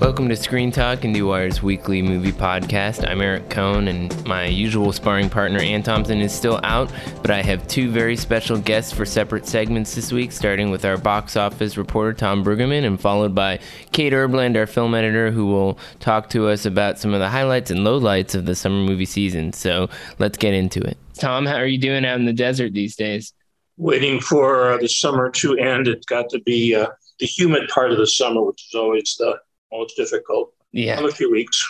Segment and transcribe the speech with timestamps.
[0.00, 3.06] Welcome to Screen Talk, and IndieWire's weekly movie podcast.
[3.06, 7.42] I'm Eric Kohn, and my usual sparring partner, Anne Thompson, is still out, but I
[7.42, 11.76] have two very special guests for separate segments this week, starting with our box office
[11.76, 13.60] reporter, Tom Brueggemann, and followed by
[13.92, 17.70] Kate Erbland, our film editor, who will talk to us about some of the highlights
[17.70, 19.52] and lowlights of the summer movie season.
[19.52, 20.96] So let's get into it.
[21.18, 23.34] Tom, how are you doing out in the desert these days?
[23.76, 25.88] Waiting for uh, the summer to end.
[25.88, 26.86] It's got to be uh,
[27.18, 29.38] the humid part of the summer, which is always the
[29.72, 30.52] most difficult.
[30.72, 30.98] Yeah.
[30.98, 31.64] In a few weeks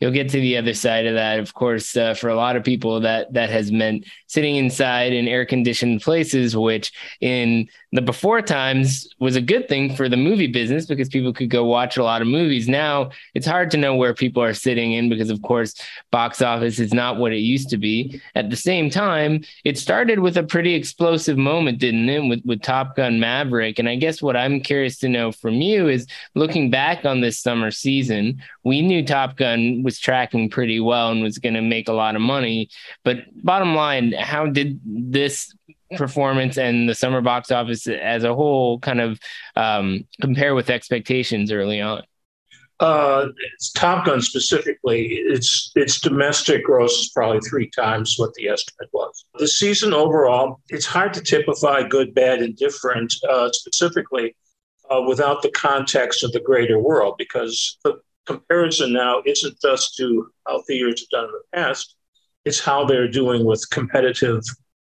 [0.00, 1.38] you'll get to the other side of that.
[1.38, 5.28] Of course, uh, for a lot of people, that that has meant sitting inside in
[5.28, 10.46] air conditioned places, which in the before times was a good thing for the movie
[10.46, 12.68] business because people could go watch a lot of movies.
[12.68, 15.74] Now it's hard to know where people are sitting in because, of course,
[16.10, 18.20] box office is not what it used to be.
[18.34, 22.62] At the same time, it started with a pretty explosive moment, didn't it, with, with
[22.62, 23.78] Top Gun Maverick?
[23.78, 27.38] And I guess what I'm curious to know from you is looking back on this
[27.38, 31.88] summer season, we knew Top Gun was tracking pretty well and was going to make
[31.88, 32.68] a lot of money.
[33.04, 35.50] But bottom line, how did this
[35.96, 39.18] performance and the summer box office as a whole kind of
[39.56, 42.02] um, compare with expectations early on?
[42.80, 43.28] Uh,
[43.74, 45.00] Top Gun specifically,
[45.34, 49.24] its its domestic gross is probably three times what the estimate was.
[49.38, 54.36] The season overall, it's hard to typify good, bad, and different uh, specifically
[54.90, 57.94] uh, without the context of the greater world, because the
[58.28, 61.96] comparison now isn't just to how theaters have done in the past,
[62.44, 64.42] it's how they're doing with competitive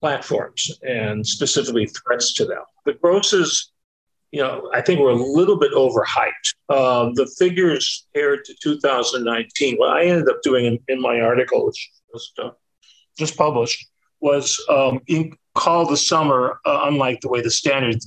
[0.01, 2.63] platforms and specifically threats to them.
[2.87, 3.73] The grosses,
[4.33, 6.47] you know, I think were a little bit overhyped.
[6.69, 11.67] Uh, the figures compared to 2019, what I ended up doing in, in my article,
[11.67, 12.51] which was uh,
[13.17, 13.87] just published,
[14.21, 18.01] was um, in, call the summer, uh, unlike the way the standard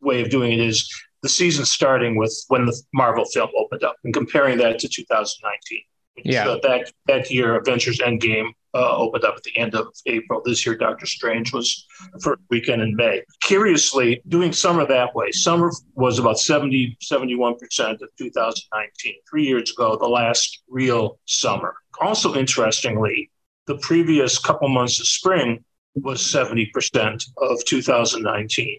[0.00, 0.88] way of doing it is,
[1.24, 5.80] the season starting with when the Marvel film opened up and comparing that to 2019.
[6.22, 6.44] Yeah.
[6.44, 10.42] So that that year, Avengers Endgame uh, opened up at the end of April.
[10.44, 13.22] This year, Doctor Strange was the first weekend in May.
[13.42, 17.54] Curiously, doing summer that way, summer was about 70, 71%
[18.02, 19.14] of 2019.
[19.28, 21.74] Three years ago, the last real summer.
[22.02, 23.30] Also, interestingly,
[23.66, 25.64] the previous couple months of spring
[25.94, 28.78] was 70% of 2019.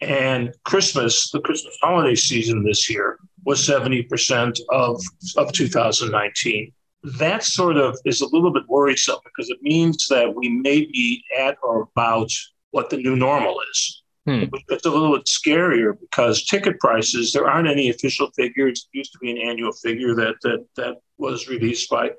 [0.00, 5.02] And Christmas, the Christmas holiday season this year, was 70% of,
[5.36, 6.72] of 2019.
[7.18, 11.22] That sort of is a little bit worrisome because it means that we may be
[11.38, 12.30] at or about
[12.70, 14.02] what the new normal is.
[14.26, 14.44] Hmm.
[14.68, 18.86] It's a little bit scarier because ticket prices, there aren't any official figures.
[18.92, 22.10] It used to be an annual figure that that, that was released by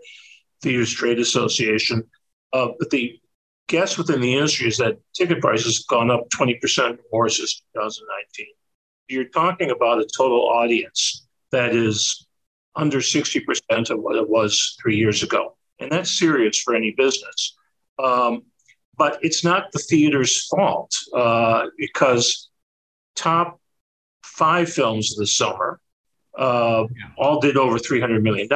[0.64, 0.90] the U.S.
[0.90, 2.04] Trade Association.
[2.52, 3.20] Uh, but the
[3.70, 8.48] guess within the industry is that ticket prices have gone up 20% more since 2019.
[9.08, 12.28] You're talking about a total audience that is
[12.76, 15.56] under 60% of what it was three years ago.
[15.80, 17.56] And that's serious for any business.
[17.98, 18.44] Um,
[18.98, 22.50] but it's not the theater's fault uh, because
[23.16, 23.60] top
[24.24, 25.80] five films this summer
[26.38, 27.08] uh, yeah.
[27.18, 28.50] all did over $300 million.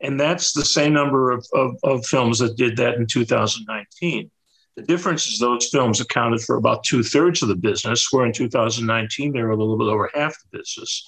[0.00, 4.30] And that's the same number of, of, of, films that did that in 2019.
[4.76, 8.32] The difference is those films accounted for about two thirds of the business, where in
[8.32, 11.04] 2019 they were a little bit over half the business.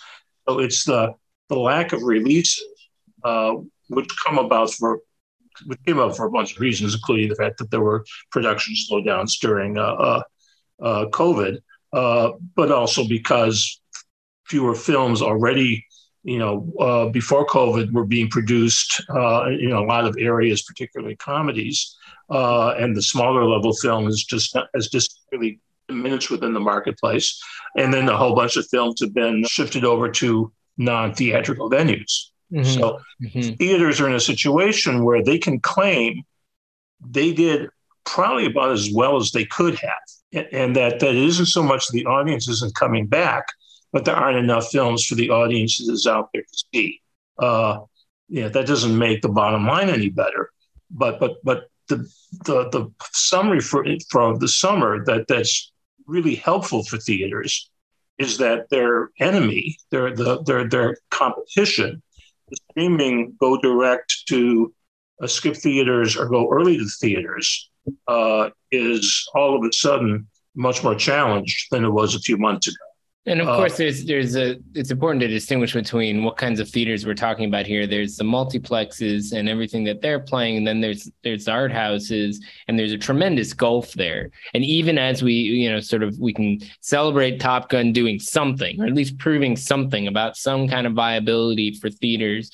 [0.48, 1.14] So it's the,
[1.48, 2.64] the lack of releases,
[3.22, 3.54] uh,
[3.88, 5.00] which come about for
[5.66, 8.74] which came up for a bunch of reasons, including the fact that there were production
[8.74, 10.22] slowdowns during uh, uh,
[10.82, 11.58] uh COVID,
[11.92, 13.80] uh, but also because
[14.46, 15.84] fewer films already
[16.22, 21.16] you know, uh, before COVID were being produced uh, in a lot of areas, particularly
[21.16, 21.96] comedies,
[22.28, 25.58] uh, and the smaller level film is just has just really
[25.88, 27.42] diminished within the marketplace.
[27.76, 32.30] And then a whole bunch of films have been shifted over to non-theatrical venues.
[32.52, 32.64] Mm-hmm.
[32.64, 33.54] So mm-hmm.
[33.54, 36.22] theaters are in a situation where they can claim
[37.08, 37.70] they did
[38.04, 42.04] probably about as well as they could have, and that that isn't so much the
[42.06, 43.46] audience isn't coming back
[43.92, 47.00] but there aren't enough films for the audiences out there to see.
[47.38, 47.80] Uh,
[48.28, 50.50] yeah, that doesn't make the bottom line any better.
[50.90, 52.08] But but but the
[52.44, 55.72] the, the summary for for the summer that that's
[56.06, 57.70] really helpful for theaters
[58.18, 62.02] is that their enemy, their the, their their competition,
[62.48, 64.72] the streaming go direct to
[65.22, 67.70] uh, skip theaters or go early to theaters,
[68.06, 72.68] uh, is all of a sudden much more challenged than it was a few months
[72.68, 72.89] ago.
[73.26, 76.70] And of uh, course, there's there's a it's important to distinguish between what kinds of
[76.70, 77.86] theaters we're talking about here.
[77.86, 82.42] There's the multiplexes and everything that they're playing, and then there's there's the art houses,
[82.66, 84.30] and there's a tremendous gulf there.
[84.54, 88.80] And even as we you know sort of we can celebrate Top Gun doing something,
[88.80, 92.50] or at least proving something about some kind of viability for theaters.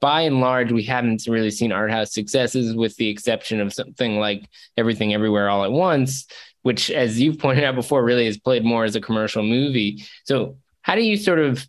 [0.00, 4.18] By and large, we haven't really seen art house successes, with the exception of something
[4.18, 6.28] like Everything Everywhere All at Once,
[6.62, 10.04] which, as you've pointed out before, really has played more as a commercial movie.
[10.24, 11.66] So, how do you sort of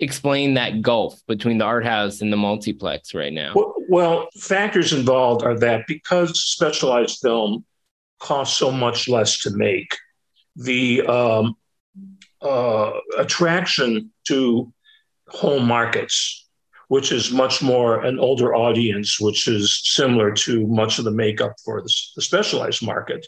[0.00, 3.52] explain that gulf between the art house and the multiplex right now?
[3.54, 7.64] Well, well, factors involved are that because specialized film
[8.18, 9.96] costs so much less to make,
[10.56, 11.56] the um,
[12.42, 14.72] uh, attraction to
[15.28, 16.48] home markets,
[16.88, 21.54] which is much more an older audience, which is similar to much of the makeup
[21.64, 23.26] for the, the specialized market,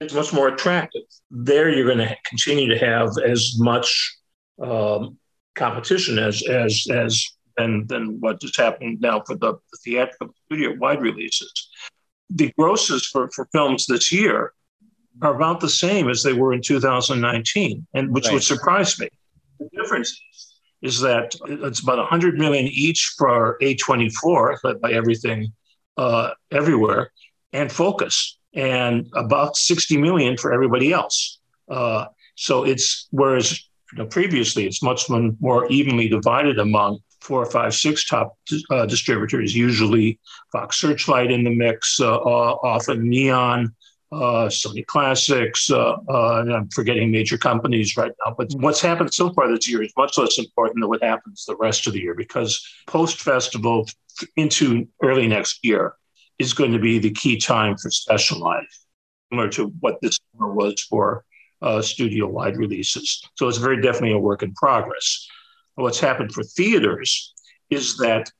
[0.00, 1.02] it's much more attractive.
[1.30, 4.16] There, you're going to continue to have as much
[4.60, 5.18] um,
[5.54, 7.24] competition as as as
[7.56, 11.68] than than what is happening now for the, the theatrical studio wide releases.
[12.30, 14.52] The grosses for, for films this year
[15.22, 18.34] are about the same as they were in 2019, and which right.
[18.34, 19.08] would surprise me.
[19.60, 25.52] The difference is, is that it's about 100 million each for A24, led by everything
[25.96, 27.12] uh, everywhere,
[27.52, 31.38] and Focus and about 60 million for everybody else.
[31.68, 32.06] Uh,
[32.36, 33.60] so it's whereas
[33.92, 38.36] you know, previously it's much more evenly divided among four, five, six top
[38.70, 39.54] uh, distributors.
[39.54, 40.18] Usually
[40.52, 43.74] Fox Searchlight in the mix, uh, uh often Neon,
[44.12, 45.70] uh, Sony Classics.
[45.70, 48.34] Uh, and I'm forgetting major companies right now.
[48.36, 51.56] But what's happened so far this year is much less important than what happens the
[51.56, 53.88] rest of the year because post festival
[54.36, 55.94] into early next year
[56.38, 58.86] is going to be the key time for specialized,
[59.30, 61.24] similar to what this summer was for
[61.62, 63.22] uh, studio wide releases.
[63.36, 65.26] So it's very definitely a work in progress.
[65.76, 67.32] What's happened for theaters
[67.70, 68.30] is that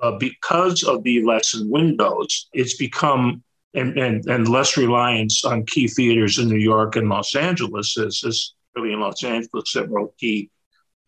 [0.00, 3.42] uh, because of the lessened windows, it's become
[3.74, 8.22] and, and, and less reliance on key theaters in New York and Los Angeles, as,
[8.26, 10.50] as really in Los Angeles, several key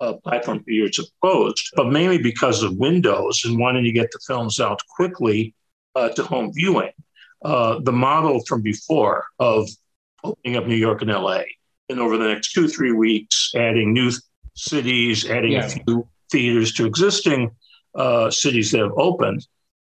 [0.00, 4.18] uh, platform theaters have closed, but mainly because of windows and wanting to get the
[4.26, 5.54] films out quickly
[5.94, 6.90] uh, to home viewing.
[7.44, 9.68] Uh, the model from before of
[10.22, 11.42] opening up New York and LA,
[11.88, 14.10] and over the next two, three weeks, adding new
[14.54, 15.66] cities, adding yeah.
[15.66, 17.50] a few theaters to existing
[17.94, 19.46] uh, cities that have opened,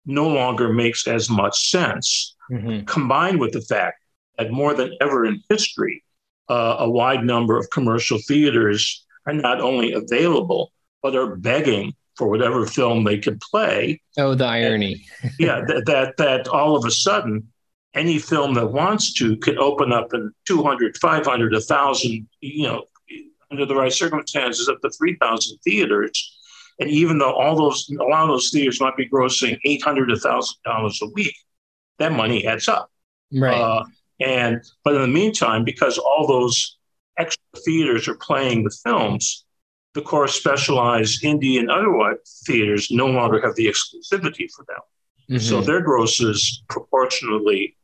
[0.06, 2.34] no longer makes as much sense.
[2.50, 2.86] Mm-hmm.
[2.86, 4.02] Combined with the fact
[4.38, 6.02] that more than ever in history,
[6.48, 10.72] uh, a wide number of commercial theaters are not only available,
[11.02, 14.00] but are begging for whatever film they could play.
[14.18, 15.04] Oh, the irony.
[15.22, 17.48] And, yeah, that, that that all of a sudden
[17.94, 22.84] any film that wants to could open up in 200, 500, 1,000, you know,
[23.50, 26.38] under the right circumstances, up to 3,000 theaters.
[26.80, 30.14] And even though all those, a lot of those theaters might be grossing 800 to
[30.14, 31.36] $1,000 a week,
[31.98, 32.90] that money adds up.
[33.32, 33.60] Right.
[33.60, 33.84] Uh,
[34.20, 36.78] and, but in the meantime, because all those
[37.18, 39.44] extra theaters are playing the films,
[39.94, 44.78] the core specialized indie and otherwise theaters no longer have the exclusivity for them.
[45.30, 45.38] Mm-hmm.
[45.38, 47.76] So their grosses proportionally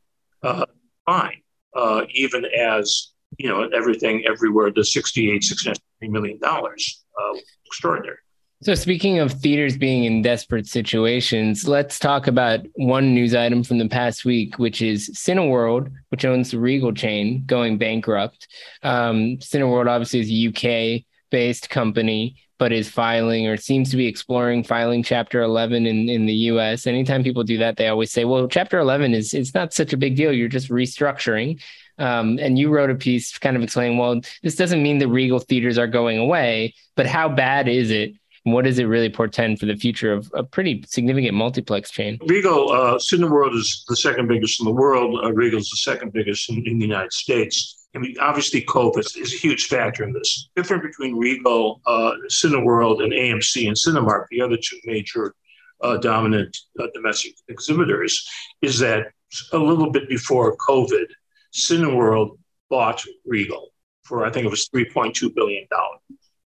[0.43, 0.67] uh,
[1.07, 1.43] fine,
[1.75, 7.37] uh, even as you know everything everywhere the 68 69 million dollars uh,
[7.67, 8.17] extraordinary
[8.63, 13.79] so speaking of theaters being in desperate situations let's talk about one news item from
[13.79, 18.49] the past week which is cineworld which owns the regal chain going bankrupt
[18.83, 24.07] um, cineworld obviously is a uk based company, but is filing or seems to be
[24.07, 26.87] exploring filing Chapter 11 in, in the US.
[26.87, 29.97] Anytime people do that, they always say, well, Chapter 11 is it's not such a
[29.97, 30.33] big deal.
[30.33, 31.61] You're just restructuring.
[31.99, 35.41] Um, and you wrote a piece kind of explaining, well, this doesn't mean the Regal
[35.41, 38.13] theaters are going away, but how bad is it?
[38.53, 42.19] What does it really portend for the future of a pretty significant multiplex chain?
[42.27, 45.21] Regal, uh, Cineworld is the second biggest in the world.
[45.25, 47.87] Uh, Regal is the second biggest in, in the United States.
[47.95, 50.51] I mean, obviously, COVID is, is, a huge factor in this.
[50.55, 55.35] Different between Regal, uh, Cineworld, and AMC and Cinemark, the other two major
[55.83, 58.29] uh, dominant uh, domestic exhibitors,
[58.63, 59.07] is that
[59.53, 61.07] a little bit before COVID,
[61.55, 62.39] Cineworld
[62.69, 63.73] bought Regal
[64.09, 66.01] for I think it was three point two billion dollars,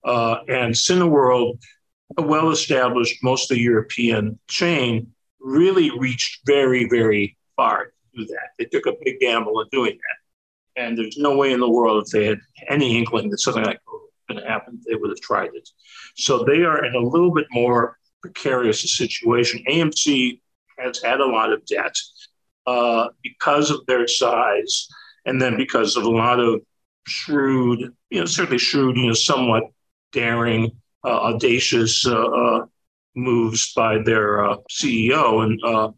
[0.03, 1.57] uh, and Cineworld,
[2.17, 8.49] a well-established, mostly European chain, really reached very, very far to do that.
[8.57, 12.03] They took a big gamble in doing that And there's no way in the world
[12.05, 15.09] if they had any inkling that something like that was going to happen, they would
[15.09, 15.69] have tried it.
[16.15, 19.63] So they are in a little bit more precarious situation.
[19.69, 20.41] AMC
[20.79, 21.95] has had a lot of debt
[22.65, 24.87] uh, because of their size,
[25.25, 26.61] and then because of a lot of
[27.07, 29.63] shrewd, you know, certainly shrewd, you know, somewhat
[30.11, 30.71] daring,
[31.09, 32.65] audacious uh, uh
[33.15, 35.89] moves by their uh, CEO and uh,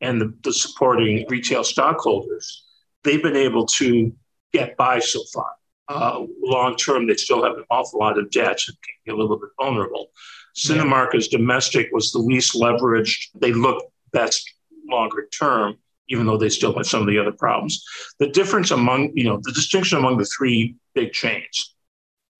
[0.00, 2.64] and the, the, supporting retail stockholders.
[3.02, 4.12] They've been able to
[4.52, 6.26] get by so far.
[6.42, 9.38] long term, they still have an awful lot of debt and can be a little
[9.38, 10.10] bit vulnerable.
[10.56, 13.28] Cinemark as domestic was the least leveraged.
[13.34, 14.48] They look best
[14.88, 15.76] longer term,
[16.08, 17.84] even though they still have some of the other problems.
[18.18, 21.74] The difference among, you know, the distinction among the three big chains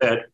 [0.00, 0.26] that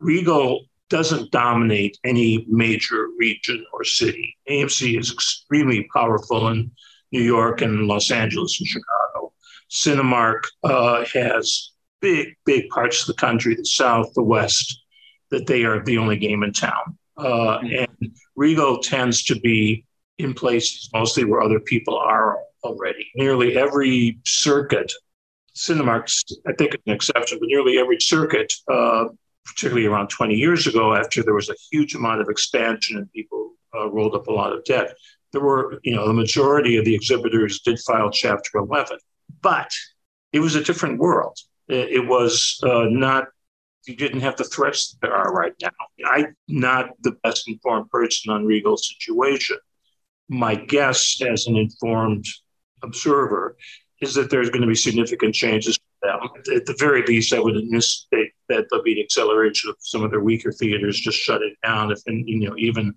[0.00, 4.36] Regal doesn't dominate any major region or city.
[4.48, 6.70] AMC is extremely powerful in
[7.12, 9.32] New York and Los Angeles and Chicago.
[9.70, 14.84] Cinemark uh, has big, big parts of the country, the South, the West,
[15.30, 16.98] that they are the only game in town.
[17.16, 17.66] Uh, hmm.
[17.66, 19.84] and Regal tends to be
[20.18, 23.10] in places mostly where other people are already.
[23.14, 24.92] Nearly every circuit,
[25.54, 29.06] Cinemark's, I think, an exception, but nearly every circuit, uh,
[29.48, 33.52] particularly around 20 years ago, after there was a huge amount of expansion and people
[33.74, 34.94] uh, rolled up a lot of debt,
[35.32, 38.98] there were, you know, the majority of the exhibitors did file Chapter 11.
[39.42, 39.70] But
[40.32, 41.36] it was a different world.
[41.68, 43.26] It, was uh, not
[43.86, 45.70] you didn't have the threats that there are right now.
[46.06, 49.58] I'm not the best informed person on Regal's situation.
[50.28, 52.24] My guess, as an informed
[52.82, 53.56] observer,
[54.00, 58.32] is that there's going to be significant changes At the very least, I would anticipate
[58.48, 61.90] that there'll be an acceleration of some of their weaker theaters just shutting down.
[61.90, 62.94] If and you know even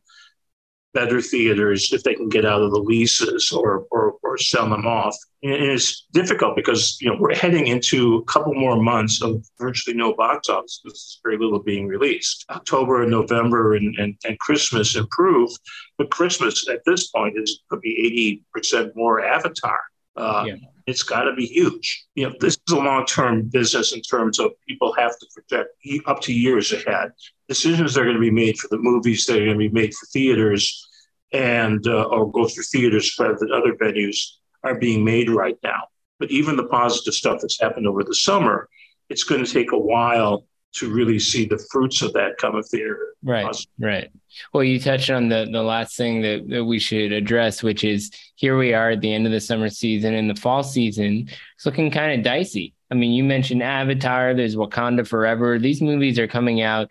[0.94, 4.86] better theaters if they can get out of the leases or, or, or sell them
[4.86, 5.16] off.
[5.44, 9.96] And it's difficult because you know we're heading into a couple more months of virtually
[9.96, 10.82] no box office.
[10.84, 12.46] There's very little being released.
[12.50, 15.50] October and November and, and, and Christmas improve,
[15.98, 19.80] but Christmas at this point is could be 80% more Avatar.
[20.16, 20.56] Uh, yeah.
[20.88, 22.06] It's got to be huge.
[22.16, 25.70] You know, this is a long-term business in terms of people have to project
[26.06, 27.12] up to years ahead.
[27.48, 29.70] Decisions that are going to be made for the movies that are going to be
[29.70, 30.88] made for theaters
[31.32, 34.18] and uh, or go through theaters rather than other venues
[34.64, 35.84] are being made right now.
[36.20, 38.68] But even the positive stuff that's happened over the summer,
[39.10, 42.70] it's going to take a while to really see the fruits of that come if
[42.70, 43.72] they're right positive.
[43.80, 44.12] right.
[44.54, 48.12] Well you touched on the the last thing that, that we should address which is
[48.36, 51.30] here we are at the end of the summer season and the fall season.
[51.56, 52.74] It's looking kind of dicey.
[52.90, 55.60] I mean you mentioned avatar there's wakanda forever.
[55.60, 56.90] These movies are coming out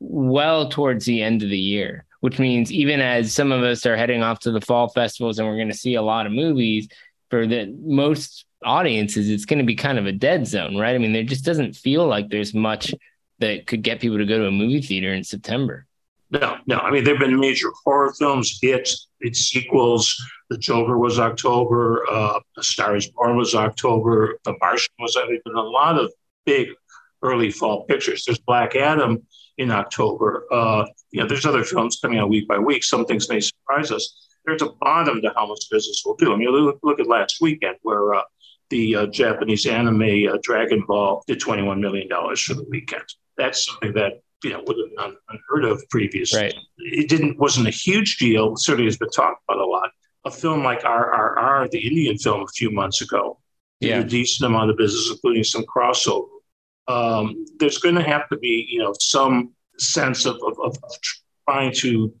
[0.00, 3.96] well towards the end of the year which means even as some of us are
[3.96, 6.88] heading off to the fall festivals and we're going to see a lot of movies
[7.30, 10.94] for the most audiences it's going to be kind of a dead zone right?
[10.94, 12.94] I mean there just doesn't feel like there's much
[13.40, 15.86] that could get people to go to a movie theater in September.
[16.30, 16.78] No, no.
[16.78, 18.58] I mean, there have been major horror films.
[18.62, 18.88] It,
[19.20, 20.14] its sequels.
[20.48, 22.04] The Joker was October.
[22.10, 24.38] Uh, A Star Is Born was October.
[24.44, 25.14] The Martian was.
[25.14, 26.12] There's been a lot of
[26.46, 26.68] big
[27.22, 28.24] early fall pictures.
[28.24, 29.26] There's Black Adam
[29.58, 30.46] in October.
[30.52, 32.84] Uh, you know, there's other films coming out week by week.
[32.84, 34.28] Some things may surprise us.
[34.46, 36.32] There's a bottom to how much business will do.
[36.32, 38.22] I mean, look, look at last weekend where uh,
[38.70, 43.04] the uh, Japanese anime uh, Dragon Ball did $21 million for the weekend
[43.40, 46.40] that's something that you know would have been unheard of previously.
[46.40, 46.54] Right.
[46.78, 48.56] It didn't wasn't a huge deal.
[48.56, 49.90] Certainly has been talked about a lot.
[50.24, 53.38] A film like RRR, the Indian film a few months ago,
[53.80, 56.28] did a decent amount of business, including some crossover.
[56.88, 60.76] Um, there's going to have to be you know some sense of, of, of
[61.48, 62.12] trying to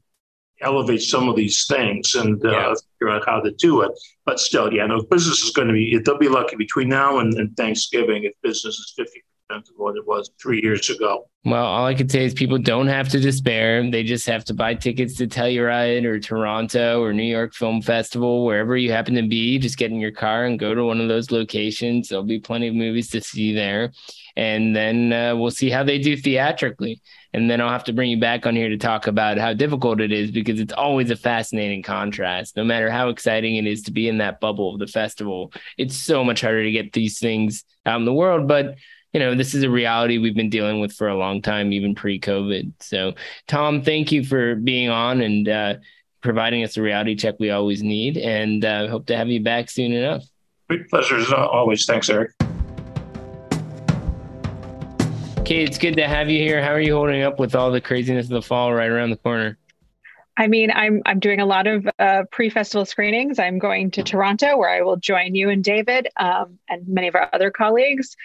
[0.62, 2.74] elevate some of these things and uh, yeah.
[2.98, 3.92] figure out how to do it.
[4.24, 7.32] But still, yeah, no, business is going to be, they'll be lucky between now and,
[7.34, 11.26] and Thanksgiving if business is 50 of what it was three years ago.
[11.44, 13.88] Well, all I can say is people don't have to despair.
[13.90, 18.44] They just have to buy tickets to Telluride or Toronto or New York Film Festival,
[18.44, 19.58] wherever you happen to be.
[19.58, 22.08] Just get in your car and go to one of those locations.
[22.08, 23.90] There'll be plenty of movies to see there.
[24.36, 27.00] And then uh, we'll see how they do theatrically.
[27.32, 30.00] And then I'll have to bring you back on here to talk about how difficult
[30.00, 32.54] it is because it's always a fascinating contrast.
[32.56, 35.96] No matter how exciting it is to be in that bubble of the festival, it's
[35.96, 38.46] so much harder to get these things out in the world.
[38.46, 38.74] But
[39.12, 41.94] you know, this is a reality we've been dealing with for a long time, even
[41.94, 42.72] pre COVID.
[42.80, 43.14] So,
[43.48, 45.74] Tom, thank you for being on and uh,
[46.20, 48.16] providing us a reality check we always need.
[48.16, 50.24] And uh, hope to have you back soon enough.
[50.68, 51.84] Great pleasure as always.
[51.84, 52.30] Thanks, Eric.
[55.40, 56.62] Okay, it's good to have you here.
[56.62, 59.16] How are you holding up with all the craziness of the fall right around the
[59.16, 59.58] corner?
[60.36, 63.40] I mean, I'm I'm doing a lot of uh, pre-festival screenings.
[63.40, 67.16] I'm going to Toronto, where I will join you and David um, and many of
[67.16, 68.16] our other colleagues.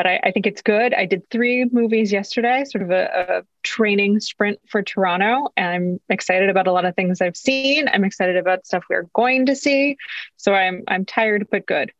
[0.00, 0.94] But I, I, think it's good.
[0.94, 6.00] I did three movies yesterday, sort of a, a training sprint for Toronto, and I'm
[6.08, 7.86] excited about a lot of things I've seen.
[7.86, 9.98] I'm excited about stuff we're going to see.
[10.38, 11.92] So I'm I'm tired but good.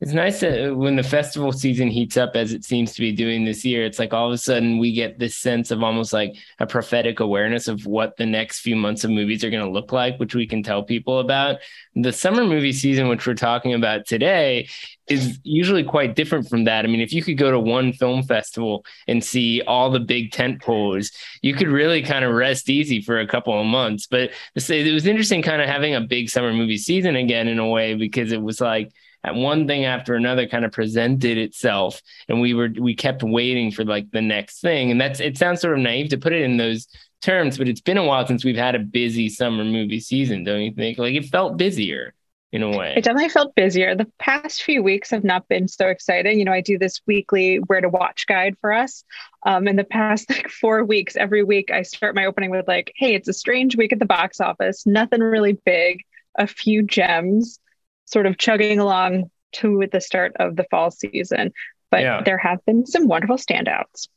[0.00, 3.12] It's nice that uh, when the festival season heats up, as it seems to be
[3.12, 6.12] doing this year, it's like all of a sudden we get this sense of almost
[6.12, 9.70] like a prophetic awareness of what the next few months of movies are going to
[9.70, 11.58] look like, which we can tell people about.
[11.94, 14.68] The summer movie season, which we're talking about today,
[15.08, 16.84] is usually quite different from that.
[16.84, 20.32] I mean, if you could go to one film festival and see all the big
[20.32, 21.10] tent poles,
[21.42, 24.06] you could really kind of rest easy for a couple of months.
[24.06, 27.68] But it was interesting kind of having a big summer movie season again in a
[27.68, 28.90] way because it was like,
[29.34, 33.84] one thing after another kind of presented itself and we were we kept waiting for
[33.84, 34.90] like the next thing.
[34.90, 36.88] And that's it sounds sort of naive to put it in those
[37.22, 40.60] terms but it's been a while since we've had a busy summer movie season don't
[40.60, 40.98] you think?
[40.98, 42.14] Like it felt busier
[42.52, 42.94] in a way.
[42.96, 43.96] It definitely felt busier.
[43.96, 46.38] The past few weeks have not been so exciting.
[46.38, 49.04] You know i do this weekly where to watch guide for us.
[49.44, 52.92] Um, in the past like four weeks every week i start my opening with like
[52.96, 54.86] hey it's a strange week at the box office.
[54.86, 56.02] Nothing really big.
[56.38, 57.60] A few gems
[58.06, 61.52] sort of chugging along to the start of the fall season.
[61.90, 62.22] But yeah.
[62.24, 64.08] there have been some wonderful standouts.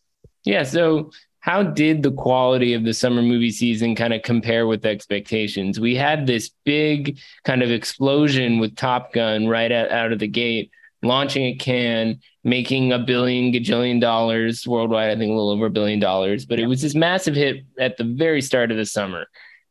[0.43, 0.63] Yeah.
[0.63, 5.79] So, how did the quality of the summer movie season kind of compare with expectations?
[5.79, 10.27] We had this big kind of explosion with Top Gun right out, out of the
[10.27, 10.69] gate,
[11.01, 15.11] launching at Cannes, making a billion gajillion dollars worldwide.
[15.11, 17.95] I think a little over a billion dollars, but it was this massive hit at
[17.97, 19.27] the very start of the summer.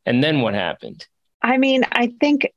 [0.07, 1.05] And then what happened?
[1.41, 2.51] I mean, I think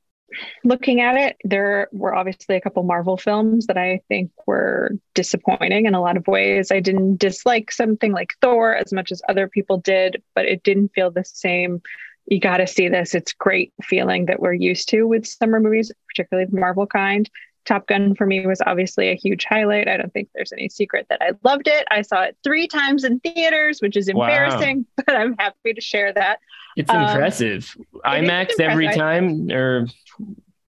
[0.64, 5.86] looking at it, there were obviously a couple Marvel films that I think were disappointing
[5.86, 6.70] in a lot of ways.
[6.70, 10.92] I didn't dislike something like Thor as much as other people did, but it didn't
[10.94, 11.82] feel the same.
[12.26, 13.14] You got to see this.
[13.14, 17.28] It's great feeling that we're used to with summer movies, particularly the Marvel kind.
[17.64, 19.88] Top Gun for me was obviously a huge highlight.
[19.88, 21.86] I don't think there's any secret that I loved it.
[21.90, 25.04] I saw it three times in theaters, which is embarrassing, wow.
[25.06, 26.40] but I'm happy to share that.
[26.76, 27.76] It's um, impressive.
[28.04, 28.60] IMAX impressive.
[28.60, 29.86] every time or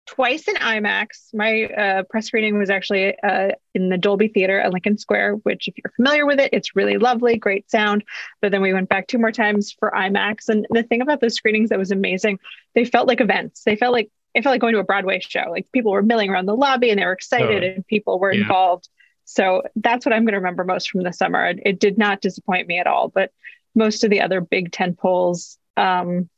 [0.06, 1.32] twice in IMAX.
[1.32, 5.68] My uh, press screening was actually uh, in the Dolby Theater at Lincoln Square, which,
[5.68, 8.04] if you're familiar with it, it's really lovely, great sound.
[8.40, 10.48] But then we went back two more times for IMAX.
[10.48, 12.38] And the thing about those screenings that was amazing,
[12.74, 13.62] they felt like events.
[13.64, 15.46] They felt like it felt like going to a Broadway show.
[15.50, 18.42] Like people were milling around the lobby and they were excited, and people were yeah.
[18.42, 18.88] involved.
[19.24, 21.46] So that's what I'm going to remember most from the summer.
[21.46, 23.08] It, it, did not disappoint me at all.
[23.08, 23.30] But
[23.74, 26.28] most of the other big tent poles, um,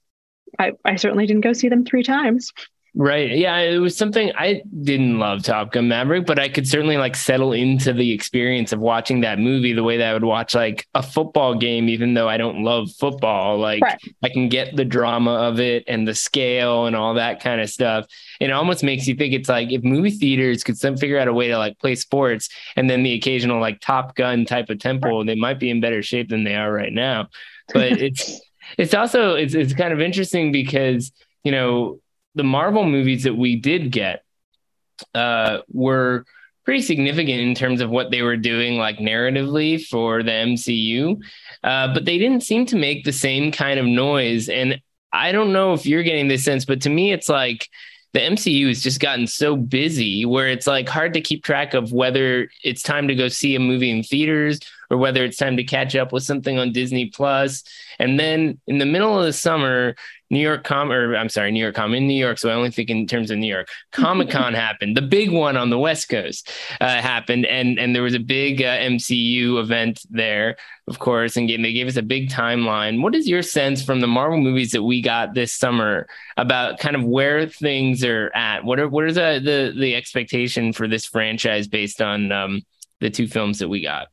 [0.58, 2.52] I, I certainly didn't go see them three times.
[2.96, 3.36] Right.
[3.36, 3.56] Yeah.
[3.58, 7.52] It was something I didn't love Top Gun Maverick, but I could certainly like settle
[7.52, 11.02] into the experience of watching that movie the way that I would watch like a
[11.02, 13.58] football game, even though I don't love football.
[13.58, 13.98] Like right.
[14.22, 17.68] I can get the drama of it and the scale and all that kind of
[17.68, 18.06] stuff.
[18.38, 21.32] It almost makes you think it's like if movie theaters could some figure out a
[21.32, 25.18] way to like play sports and then the occasional like Top Gun type of tempo,
[25.18, 25.26] right.
[25.26, 27.28] they might be in better shape than they are right now.
[27.72, 28.40] But it's,
[28.78, 32.00] it's also, it's, it's kind of interesting because, you know,
[32.34, 34.24] the Marvel movies that we did get
[35.14, 36.24] uh, were
[36.64, 41.20] pretty significant in terms of what they were doing, like narratively for the MCU.
[41.62, 44.48] Uh, but they didn't seem to make the same kind of noise.
[44.48, 44.80] And
[45.12, 47.68] I don't know if you're getting this sense, but to me, it's like
[48.14, 51.92] the MCU has just gotten so busy where it's like hard to keep track of
[51.92, 54.60] whether it's time to go see a movie in theaters
[54.94, 57.64] or whether it's time to catch up with something on Disney Plus.
[57.98, 59.96] And then in the middle of the summer,
[60.30, 62.38] New York Com or I'm sorry, New York Com in New York.
[62.38, 63.68] So I only think in terms of New York.
[63.92, 68.02] Comic Con happened, the big one on the West Coast uh, happened, and and there
[68.02, 72.30] was a big uh, MCU event there, of course, and they gave us a big
[72.30, 73.02] timeline.
[73.02, 76.94] What is your sense from the Marvel movies that we got this summer about kind
[76.94, 78.64] of where things are at?
[78.64, 82.62] What are what is the the, the expectation for this franchise based on um,
[83.00, 84.08] the two films that we got?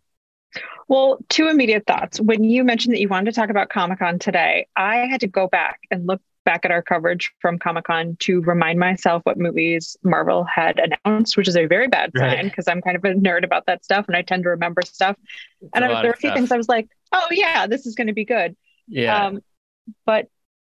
[0.91, 2.19] Well, two immediate thoughts.
[2.19, 5.27] When you mentioned that you wanted to talk about Comic Con today, I had to
[5.27, 9.37] go back and look back at our coverage from Comic Con to remind myself what
[9.37, 12.67] movies Marvel had announced, which is a very bad sign because.
[12.67, 15.15] I'm kind of a nerd about that stuff and I tend to remember stuff.
[15.61, 17.95] It's and I, there were a few things I was like, oh, yeah, this is
[17.95, 18.57] going to be good.
[18.89, 19.27] Yeah.
[19.27, 19.39] Um,
[20.05, 20.27] but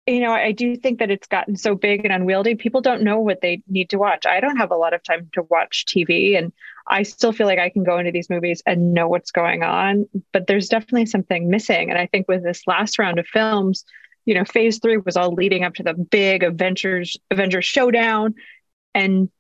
[0.06, 2.56] you know, I do think that it's gotten so big and unwieldy.
[2.56, 4.26] People don't know what they need to watch.
[4.26, 6.52] I don't have a lot of time to watch TV, and
[6.88, 10.08] I still feel like I can go into these movies and know what's going on.
[10.32, 11.90] But there's definitely something missing.
[11.90, 13.84] And I think with this last round of films,
[14.24, 18.34] you know, phase three was all leading up to the big Avengers Avengers showdown.
[18.94, 19.30] And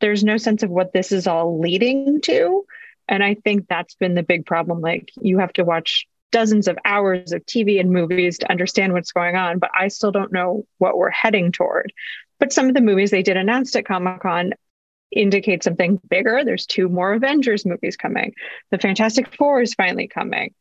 [0.00, 2.64] there's no sense of what this is all leading to.
[3.08, 4.80] And I think that's been the big problem.
[4.80, 9.12] Like you have to watch dozens of hours of TV and movies to understand what's
[9.12, 11.92] going on, but I still don't know what we're heading toward.
[12.38, 14.52] But some of the movies they did announce at Comic Con
[15.12, 16.42] indicate something bigger.
[16.44, 18.34] There's two more Avengers movies coming.
[18.70, 20.54] The Fantastic Four is finally coming.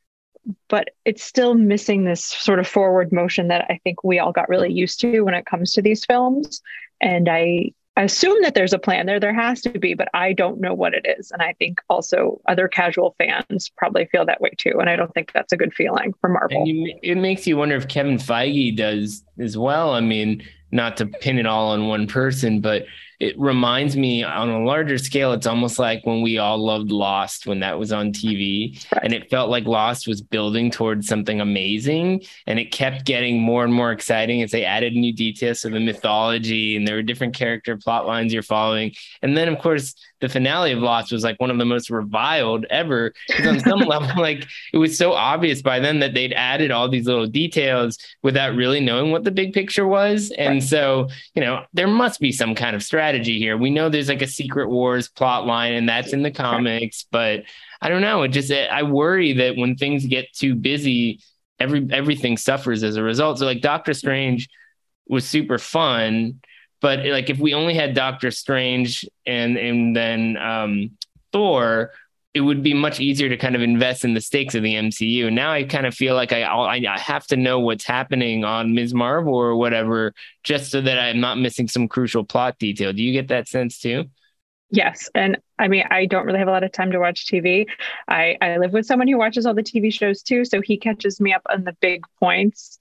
[0.68, 4.50] But it's still missing this sort of forward motion that I think we all got
[4.50, 6.62] really used to when it comes to these films.
[7.02, 7.72] And I
[8.04, 9.20] assume that there's a plan there.
[9.20, 11.32] There has to be, but I don't know what it is.
[11.32, 14.80] And I think also other casual fans probably feel that way too.
[14.80, 16.66] And I don't think that's a good feeling for Marvel.
[16.68, 19.94] You, it makes you wonder if Kevin Feige does as well.
[19.94, 22.86] I mean, not to pin it all on one person, but
[23.20, 27.46] it reminds me on a larger scale, it's almost like when we all loved Lost
[27.46, 28.82] when that was on TV.
[28.94, 29.04] Right.
[29.04, 32.24] And it felt like Lost was building towards something amazing.
[32.48, 35.82] And it kept getting more and more exciting as they added new details to the
[35.82, 38.94] mythology and there were different character plot lines you're following.
[39.22, 42.66] And then, of course, the finale of Lost was like one of the most reviled
[42.70, 43.14] ever.
[43.28, 46.88] Because on some level, like it was so obvious by then that they'd added all
[46.88, 50.32] these little details without really knowing what the big picture was.
[50.38, 50.64] And right.
[50.64, 53.58] so, you know, there must be some kind of strategy here.
[53.58, 57.44] We know there's like a Secret Wars plot line, and that's in the comics, but
[57.82, 58.24] I don't know.
[58.24, 61.22] It just I worry that when things get too busy,
[61.60, 63.40] every everything suffers as a result.
[63.40, 64.50] So like Doctor Strange
[65.08, 66.40] was super fun
[66.82, 70.92] but like if we only had Doctor Strange and and then um,
[71.32, 71.92] Thor,
[72.34, 75.32] it would be much easier to kind of invest in the stakes of the MCU.
[75.34, 78.94] Now I kind of feel like I I have to know what's happening on Ms.
[78.94, 80.14] Marvel or whatever,
[80.44, 82.94] just so that I'm not missing some crucial plot detail.
[82.94, 84.06] Do you get that sense too?
[84.70, 87.66] Yes, and I mean I don't really have a lot of time to watch TV.
[88.08, 91.20] I I live with someone who watches all the TV shows too, so he catches
[91.20, 92.78] me up on the big points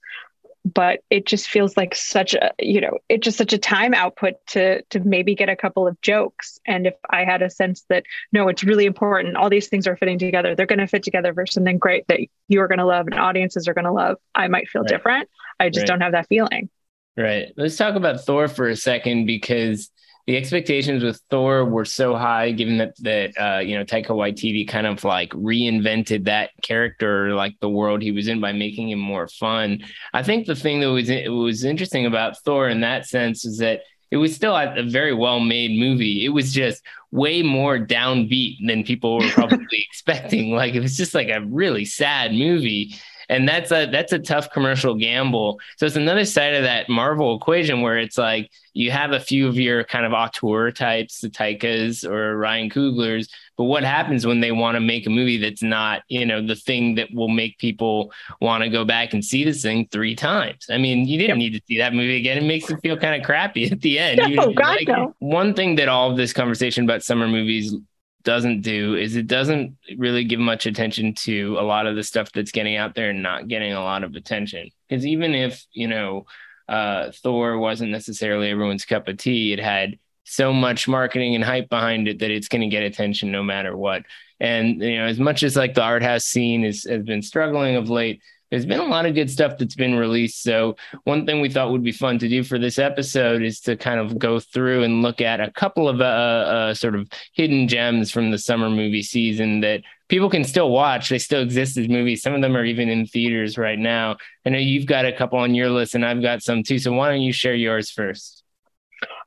[0.73, 4.35] but it just feels like such a you know it's just such a time output
[4.47, 8.03] to to maybe get a couple of jokes and if i had a sense that
[8.31, 11.33] no it's really important all these things are fitting together they're going to fit together
[11.33, 14.17] for something great that you are going to love and audiences are going to love
[14.35, 14.89] i might feel right.
[14.89, 15.29] different
[15.59, 15.87] i just right.
[15.87, 16.69] don't have that feeling
[17.17, 19.89] right let's talk about thor for a second because
[20.29, 24.67] the expectations with Thor were so high, given that that uh, you know Taika Waititi
[24.67, 28.99] kind of like reinvented that character, like the world he was in, by making him
[28.99, 29.83] more fun.
[30.13, 33.81] I think the thing that was was interesting about Thor in that sense is that
[34.11, 36.23] it was still a very well made movie.
[36.23, 40.51] It was just way more downbeat than people were probably expecting.
[40.51, 42.93] Like it was just like a really sad movie
[43.29, 45.59] and that's a that's a tough commercial gamble.
[45.77, 49.47] So it's another side of that Marvel equation where it's like you have a few
[49.47, 54.39] of your kind of auteur types, the Taikas or Ryan Cooglers, but what happens when
[54.39, 57.57] they want to make a movie that's not, you know, the thing that will make
[57.57, 60.67] people want to go back and see this thing three times?
[60.69, 62.37] I mean, you didn't need to see that movie again.
[62.37, 64.35] It makes it feel kind of crappy at the end.
[64.35, 65.13] No, God, like, no.
[65.19, 67.75] One thing that all of this conversation about summer movies
[68.23, 72.31] doesn't do is it doesn't really give much attention to a lot of the stuff
[72.31, 74.69] that's getting out there and not getting a lot of attention.
[74.87, 76.25] Because even if, you know,
[76.67, 81.69] uh, Thor wasn't necessarily everyone's cup of tea, it had so much marketing and hype
[81.69, 84.03] behind it that it's going to get attention no matter what.
[84.39, 87.75] And, you know, as much as like the art house scene is, has been struggling
[87.75, 90.41] of late, there's been a lot of good stuff that's been released.
[90.41, 93.77] So one thing we thought would be fun to do for this episode is to
[93.77, 97.67] kind of go through and look at a couple of uh, uh, sort of hidden
[97.67, 101.09] gems from the summer movie season that people can still watch.
[101.09, 102.21] They still exist as movies.
[102.21, 104.17] Some of them are even in theaters right now.
[104.45, 106.79] I know you've got a couple on your list, and I've got some too.
[106.79, 108.43] So why don't you share yours first?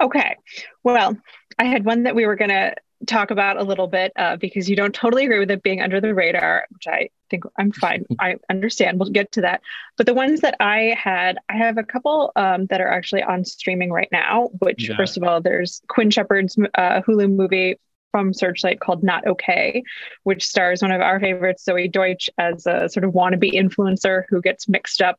[0.01, 0.37] Okay.
[0.83, 1.17] Well,
[1.59, 2.75] I had one that we were going to
[3.07, 6.01] talk about a little bit uh, because you don't totally agree with it being under
[6.01, 8.05] the radar, which I think I'm fine.
[8.21, 8.99] I understand.
[8.99, 9.63] We'll get to that.
[9.97, 13.45] But the ones that I had, I have a couple um, that are actually on
[13.45, 14.51] streaming right now.
[14.59, 14.97] Which, yeah.
[14.97, 17.77] first of all, there's Quinn Shepard's uh, Hulu movie
[18.11, 19.83] from Searchlight called Not Okay,
[20.23, 24.43] which stars one of our favorites, Zoey Deutch, as a sort of wannabe influencer who
[24.43, 25.19] gets mixed up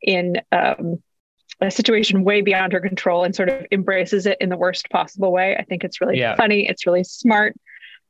[0.00, 1.02] in um,
[1.60, 5.32] a situation way beyond her control and sort of embraces it in the worst possible
[5.32, 5.56] way.
[5.56, 6.36] I think it's really yeah.
[6.36, 6.68] funny.
[6.68, 7.54] It's really smart.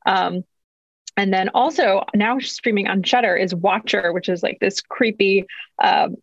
[0.05, 0.43] Um,
[1.17, 5.45] and then also now streaming on Shudder is Watcher, which is like this creepy,
[5.83, 6.15] um,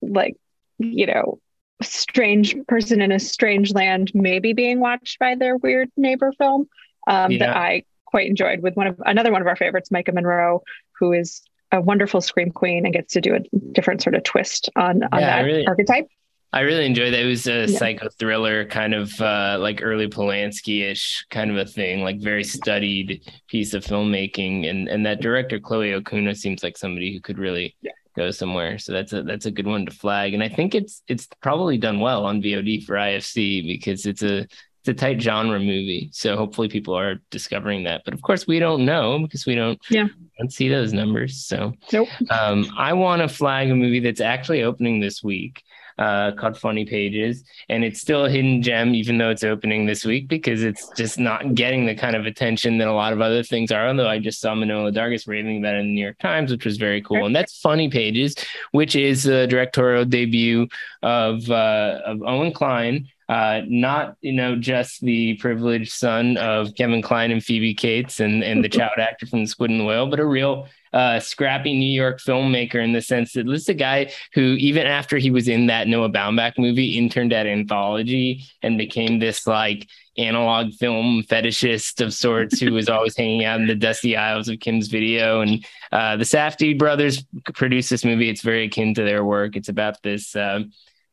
[0.00, 0.36] like
[0.78, 1.40] you know,
[1.82, 6.68] strange person in a strange land, maybe being watched by their weird neighbor film
[7.06, 7.38] um, yeah.
[7.38, 10.62] that I quite enjoyed with one of another one of our favorites, Maika Monroe,
[10.98, 13.40] who is a wonderful scream queen and gets to do a
[13.72, 16.06] different sort of twist on on yeah, that really, archetype.
[16.52, 17.20] I really enjoyed that.
[17.20, 17.78] It was a yeah.
[17.78, 22.44] psycho thriller, kind of uh, like early Polanski ish kind of a thing, like very
[22.44, 24.68] studied piece of filmmaking.
[24.68, 27.92] And and that director Chloe Okuno seems like somebody who could really yeah.
[28.16, 28.78] go somewhere.
[28.78, 30.32] So that's a that's a good one to flag.
[30.32, 34.38] And I think it's it's probably done well on VOD for IFC because it's a
[34.38, 36.08] it's a tight genre movie.
[36.12, 38.02] So hopefully people are discovering that.
[38.06, 40.06] But of course we don't know because we don't yeah
[40.38, 41.44] don't see those numbers.
[41.44, 42.08] So, nope.
[42.30, 45.62] Um, I want to flag a movie that's actually opening this week
[45.98, 50.04] uh, called Funny Pages, and it's still a hidden gem, even though it's opening this
[50.04, 53.42] week because it's just not getting the kind of attention that a lot of other
[53.42, 53.88] things are.
[53.88, 56.64] Although I just saw Manohla Dargis raving about it in the New York Times, which
[56.64, 58.34] was very cool, and that's Funny Pages,
[58.72, 60.68] which is the directorial debut
[61.02, 63.08] of uh, of Owen Kline.
[63.28, 68.42] Uh, not you know just the privileged son of Kevin Kline and Phoebe Cates and
[68.42, 71.76] and the child actor from The Squid and the Whale, but a real uh, scrappy
[71.76, 75.30] New York filmmaker in the sense that this is a guy who, even after he
[75.30, 79.86] was in that Noah Baumbach movie, interned at Anthology and became this like
[80.16, 84.60] analog film fetishist of sorts who was always hanging out in the dusty aisles of
[84.60, 85.40] Kim's video.
[85.40, 88.28] And uh, the Safdie brothers produced this movie.
[88.28, 89.56] It's very akin to their work.
[89.56, 90.62] It's about this uh,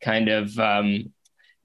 [0.01, 1.13] kind of um,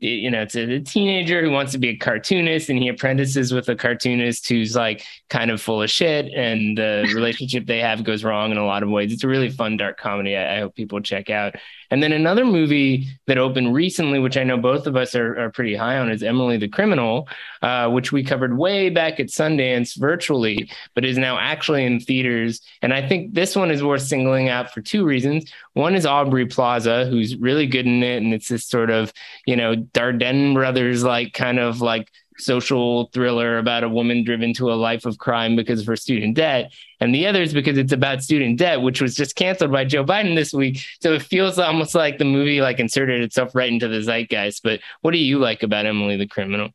[0.00, 3.68] you know, it's a, teenager who wants to be a cartoonist and he apprentices with
[3.68, 8.24] a cartoonist who's like kind of full of shit and the relationship they have goes
[8.24, 9.12] wrong in a lot of ways.
[9.12, 10.36] It's a really fun dark comedy.
[10.36, 11.54] I, I hope people check out.
[11.90, 15.50] And then another movie that opened recently, which I know both of us are, are
[15.50, 17.28] pretty high on, is Emily the Criminal,
[17.62, 22.60] uh, which we covered way back at Sundance virtually, but is now actually in theaters.
[22.80, 25.50] And I think this one is worth singling out for two reasons.
[25.72, 28.18] One is Aubrey Plaza, who's really good in it.
[28.18, 29.12] And it's this sort of,
[29.44, 34.72] you know, Dardenne brothers like kind of like social thriller about a woman driven to
[34.72, 36.72] a life of crime because of her student debt.
[37.00, 40.04] And the other is because it's about student debt, which was just canceled by Joe
[40.04, 40.82] Biden this week.
[41.02, 44.62] So it feels almost like the movie like inserted itself right into the zeitgeist.
[44.62, 46.70] But what do you like about Emily the Criminal?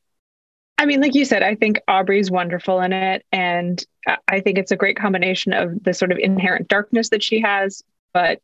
[0.77, 3.25] I mean, like you said, I think Aubrey's wonderful in it.
[3.31, 3.83] And
[4.27, 7.81] I think it's a great combination of the sort of inherent darkness that she has,
[8.13, 8.39] but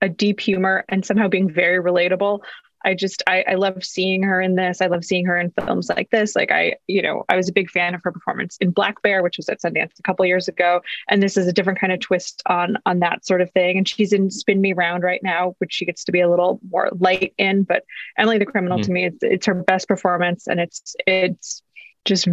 [0.00, 2.40] a deep humor and somehow being very relatable.
[2.84, 4.80] I just I, I love seeing her in this.
[4.80, 6.34] I love seeing her in films like this.
[6.34, 9.22] Like I, you know, I was a big fan of her performance in Black Bear,
[9.22, 12.00] which was at Sundance a couple years ago, and this is a different kind of
[12.00, 13.78] twist on on that sort of thing.
[13.78, 16.60] And she's in Spin Me Round right now, which she gets to be a little
[16.70, 17.62] more light in.
[17.64, 17.84] But
[18.18, 18.86] Emily the Criminal mm-hmm.
[18.86, 21.62] to me, it's it's her best performance, and it's it's
[22.04, 22.28] just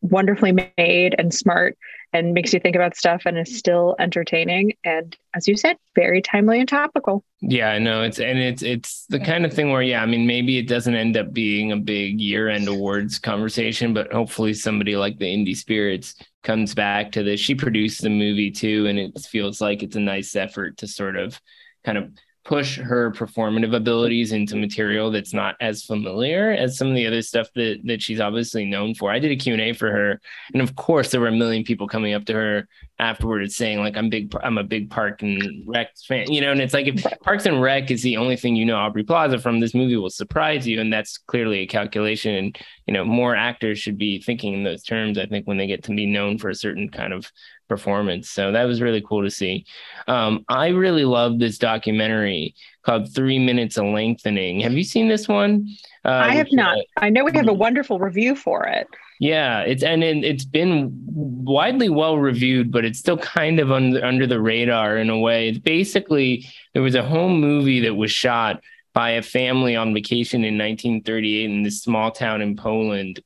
[0.00, 1.76] wonderfully made and smart
[2.14, 6.22] and makes you think about stuff and is still entertaining and as you said very
[6.22, 7.24] timely and topical.
[7.40, 8.02] Yeah i know.
[8.02, 10.94] It's and it's it's the kind of thing where yeah i mean maybe it doesn't
[10.94, 16.14] end up being a big year-end awards conversation but hopefully somebody like the indie spirits
[16.44, 17.40] comes back to this.
[17.40, 21.16] She produced the movie too and it feels like it's a nice effort to sort
[21.16, 21.40] of
[21.84, 22.10] kind of
[22.44, 27.22] push her performative abilities into material that's not as familiar as some of the other
[27.22, 29.10] stuff that that she's obviously known for.
[29.10, 30.20] I did a Q&A for her
[30.52, 33.96] and of course there were a million people coming up to her afterwards saying like
[33.96, 37.02] I'm big I'm a big Park and Rec fan, you know, and it's like if
[37.22, 40.10] Parks and Rec is the only thing you know Aubrey Plaza from this movie will
[40.10, 44.54] surprise you and that's clearly a calculation and you know more actors should be thinking
[44.54, 47.12] in those terms I think when they get to be known for a certain kind
[47.12, 47.30] of
[47.68, 48.30] performance.
[48.30, 49.64] So that was really cool to see.
[50.06, 54.60] Um, I really love this documentary called Three Minutes of Lengthening.
[54.60, 55.68] Have you seen this one?
[56.04, 56.78] Uh, I have not.
[56.98, 58.86] I know we have a wonderful review for it.
[59.20, 64.04] Yeah, it's and it, it's been widely well reviewed, but it's still kind of under,
[64.04, 65.48] under the radar in a way.
[65.48, 68.62] It's basically there was a home movie that was shot
[68.94, 73.20] by a family on vacation in 1938 in this small town in Poland,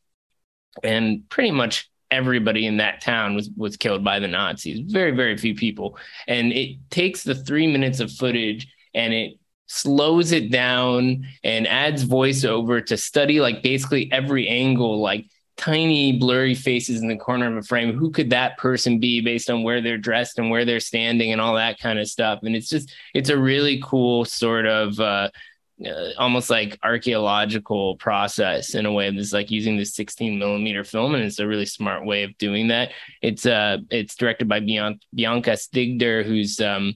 [0.83, 4.81] and pretty much everybody in that town was was killed by the Nazis.
[4.91, 10.33] Very very few people, and it takes the three minutes of footage and it slows
[10.33, 15.27] it down and adds voiceover to study like basically every angle, like
[15.59, 17.93] tiny blurry faces in the corner of a frame.
[17.97, 21.41] Who could that person be based on where they're dressed and where they're standing and
[21.41, 22.41] all that kind of stuff?
[22.43, 25.29] And it's just it's a really cool sort of uh,
[25.87, 31.15] uh, almost like archaeological process in a way that's like using this 16 millimeter film
[31.15, 32.91] and it's a really smart way of doing that
[33.23, 36.95] it's uh it's directed by Bian- bianca stigter who's um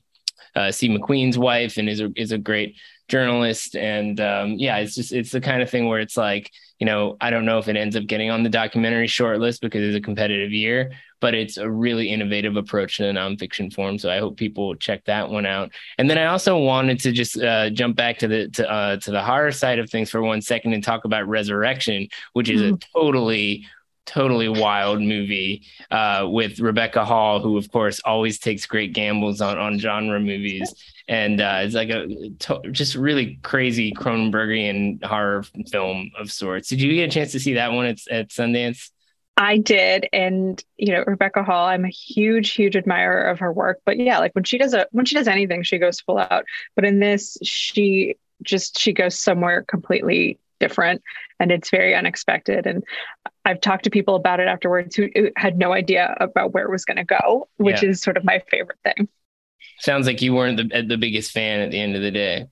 [0.54, 2.76] uh, Steve McQueen's wife and is a, is a great
[3.08, 3.76] journalist.
[3.76, 7.16] And um, yeah, it's just, it's the kind of thing where it's like, you know,
[7.20, 10.00] I don't know if it ends up getting on the documentary shortlist because it's a
[10.00, 10.92] competitive year,
[11.22, 13.96] but it's a really innovative approach to the nonfiction form.
[13.96, 15.70] So I hope people check that one out.
[15.96, 19.10] And then I also wanted to just uh, jump back to the to, uh, to
[19.12, 22.74] the horror side of things for one second and talk about Resurrection, which is mm-hmm.
[22.74, 23.66] a totally
[24.04, 29.58] totally wild movie uh, with Rebecca Hall, who of course always takes great gambles on
[29.58, 30.74] on genre movies,
[31.06, 36.68] and uh, it's like a to- just really crazy Cronenbergian horror film of sorts.
[36.68, 38.90] Did you get a chance to see that one at, at Sundance?
[39.36, 41.66] I did, and you know Rebecca Hall.
[41.66, 43.80] I'm a huge, huge admirer of her work.
[43.86, 46.44] But yeah, like when she does a when she does anything, she goes full out.
[46.74, 51.02] But in this, she just she goes somewhere completely different,
[51.40, 52.66] and it's very unexpected.
[52.66, 52.84] And
[53.44, 56.84] I've talked to people about it afterwards who had no idea about where it was
[56.84, 57.90] going to go, which yeah.
[57.90, 59.08] is sort of my favorite thing.
[59.78, 62.46] Sounds like you weren't the, the biggest fan at the end of the day.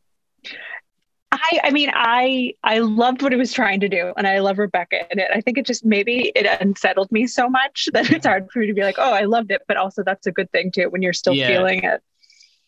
[1.43, 4.59] I, I mean, I, I loved what it was trying to do, and I love
[4.59, 5.31] Rebecca in it.
[5.33, 8.67] I think it just maybe it unsettled me so much that it's hard for me
[8.67, 11.03] to be like, oh, I loved it, but also that's a good thing too when
[11.03, 11.49] you're still yeah.
[11.49, 12.03] feeling it.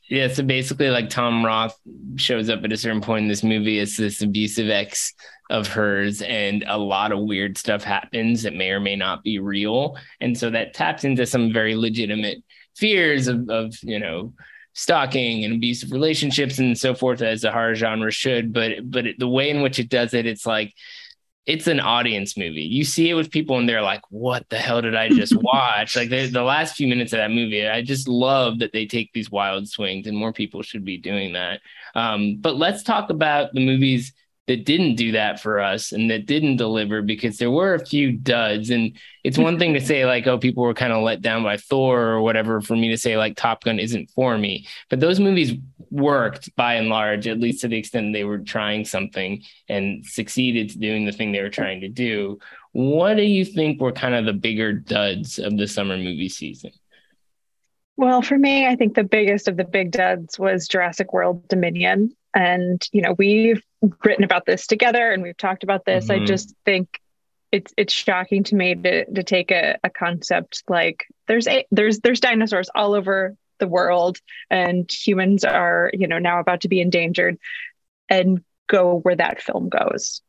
[0.08, 1.78] Yeah, so basically, like Tim Roth
[2.16, 5.14] shows up at a certain point in this movie as this abusive ex
[5.50, 9.38] of hers, and a lot of weird stuff happens that may or may not be
[9.38, 12.42] real, and so that taps into some very legitimate
[12.76, 14.32] fears of, of you know
[14.74, 19.28] stalking and abusive relationships and so forth as the horror genre should but but the
[19.28, 20.72] way in which it does it it's like
[21.44, 22.62] it's an audience movie.
[22.62, 25.96] You see it with people and they're like what the hell did i just watch?
[25.96, 29.12] Like the, the last few minutes of that movie i just love that they take
[29.12, 31.60] these wild swings and more people should be doing that.
[31.94, 34.12] Um, but let's talk about the movies
[34.48, 38.10] that didn't do that for us and that didn't deliver because there were a few
[38.10, 38.70] duds.
[38.70, 41.56] And it's one thing to say, like, oh, people were kind of let down by
[41.56, 44.66] Thor or whatever, for me to say, like, Top Gun isn't for me.
[44.90, 45.52] But those movies
[45.90, 50.70] worked by and large, at least to the extent they were trying something and succeeded
[50.70, 52.38] to doing the thing they were trying to do.
[52.72, 56.72] What do you think were kind of the bigger duds of the summer movie season?
[57.96, 62.16] Well, for me, I think the biggest of the big duds was Jurassic World Dominion.
[62.34, 63.62] And, you know, we've
[64.04, 66.06] written about this together and we've talked about this.
[66.06, 66.22] Mm-hmm.
[66.22, 67.00] I just think
[67.50, 72.00] it's it's shocking to me to to take a, a concept like there's a there's
[72.00, 74.18] there's dinosaurs all over the world
[74.50, 77.38] and humans are, you know, now about to be endangered
[78.08, 80.22] and go where that film goes.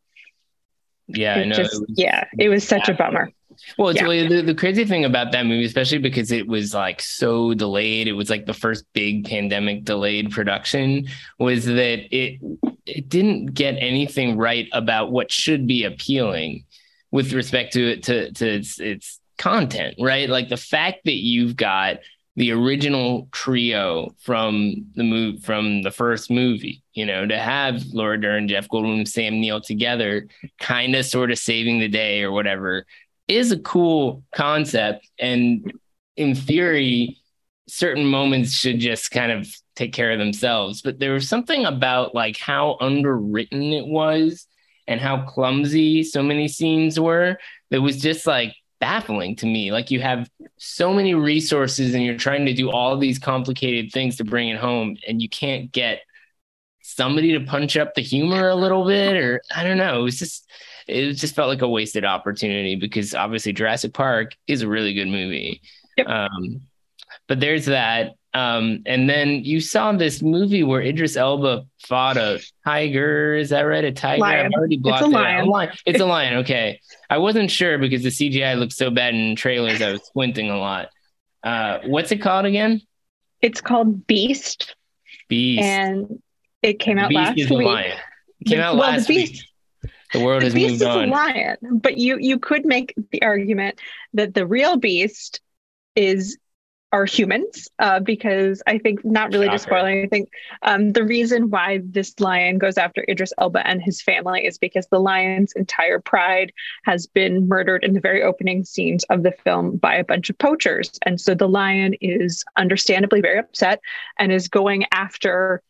[1.08, 1.56] Yeah, it I know.
[1.56, 3.32] Just, it was, yeah, it was such a bummer.
[3.78, 4.28] Well, it's yeah.
[4.28, 8.14] the, the crazy thing about that movie, especially because it was like so delayed, it
[8.14, 11.08] was like the first big pandemic delayed production,
[11.40, 12.40] was that it
[12.86, 16.66] it didn't get anything right about what should be appealing
[17.12, 20.30] with respect to it to, to its its content, right?
[20.30, 21.98] Like the fact that you've got
[22.36, 28.20] the original trio from the move from the first movie, you know, to have Laura
[28.20, 30.28] Dern, Jeff Goldblum, Sam Neill together,
[30.60, 32.86] kind of sort of saving the day or whatever
[33.36, 35.10] is a cool concept.
[35.20, 35.72] And
[36.16, 37.18] in theory,
[37.68, 40.82] certain moments should just kind of take care of themselves.
[40.82, 44.48] But there was something about like how underwritten it was
[44.88, 47.38] and how clumsy so many scenes were
[47.72, 49.72] that was just like baffling to me.
[49.72, 54.18] Like you have so many resources and you're trying to do all these complicated things
[54.18, 56.02] to bring it home and you can't get
[56.82, 60.02] somebody to punch up the humor a little bit or I don't know.
[60.02, 60.50] It was just
[60.88, 65.08] it just felt like a wasted opportunity because obviously Jurassic Park is a really good
[65.08, 65.62] movie.
[65.98, 66.08] Yep.
[66.08, 66.62] Um,
[67.28, 68.16] but there's that.
[68.34, 73.36] Um, and then you saw this movie where Idris Elba fought a tiger.
[73.36, 73.84] Is that right?
[73.84, 74.22] A tiger?
[74.22, 74.48] Lion.
[74.48, 75.40] I've already blocked it's a lion.
[75.40, 75.48] It.
[75.48, 75.72] A lion.
[75.86, 76.34] It's a lion.
[76.40, 76.82] Okay.
[77.10, 79.82] I wasn't sure because the CGI looked so bad in trailers.
[79.82, 80.90] I was squinting a lot.
[81.44, 82.82] Uh, what's it called again?
[83.42, 84.76] It's called Beast.
[85.28, 85.64] Beast.
[85.64, 86.22] And
[86.64, 87.62] it came out Beast last is week.
[87.62, 87.98] A lion.
[88.40, 89.44] It came out well, last the Beast, week.
[90.14, 91.10] The world the has beast moved is on.
[91.10, 93.80] a lion, but you you could make the argument
[94.14, 95.42] that the real beast
[95.96, 96.38] is
[96.94, 100.28] are humans uh, because I think not really to spoil anything.
[100.62, 104.86] Um, the reason why this lion goes after Idris Elba and his family is because
[104.88, 106.54] the lion's entire pride
[106.86, 110.38] has been murdered in the very opening scenes of the film by a bunch of
[110.38, 113.82] poachers, and so the lion is understandably very upset
[114.20, 115.64] and is going after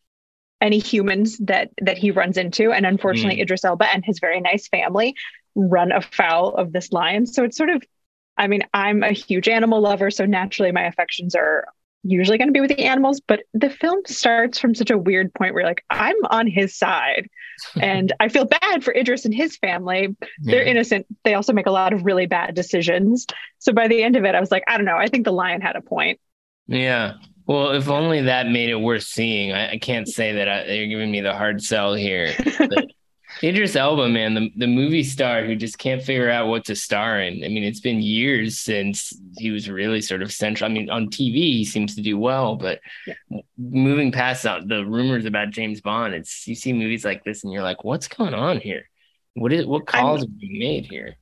[0.64, 2.72] any humans that that he runs into.
[2.72, 3.42] And unfortunately, mm.
[3.42, 5.14] Idris Elba and his very nice family
[5.54, 7.26] run afoul of this lion.
[7.26, 7.82] So it's sort of
[8.36, 11.66] I mean, I'm a huge animal lover, so naturally my affections are
[12.02, 15.32] usually going to be with the animals, but the film starts from such a weird
[15.34, 17.28] point where like I'm on his side
[17.80, 20.16] and I feel bad for Idris and his family.
[20.40, 21.06] They're innocent.
[21.24, 23.26] They also make a lot of really bad decisions.
[23.58, 24.96] So by the end of it, I was like, I don't know.
[24.96, 26.20] I think the lion had a point.
[26.66, 27.14] Yeah.
[27.46, 29.52] Well, if only that made it worth seeing.
[29.52, 32.34] I, I can't say that I, you're giving me the hard sell here.
[33.42, 37.20] Idris Elba, man, the, the movie star who just can't figure out what to star
[37.20, 37.44] in.
[37.44, 40.70] I mean, it's been years since he was really sort of central.
[40.70, 43.40] I mean, on TV, he seems to do well, but yeah.
[43.58, 47.62] moving past the rumors about James Bond, it's you see movies like this and you're
[47.62, 48.88] like, what's going on here?
[49.34, 51.16] What is what calls I'm, are being made here?